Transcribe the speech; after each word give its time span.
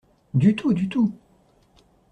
Du 0.33 0.55
tout! 0.55 0.73
du 0.73 0.89
tout! 0.89 1.13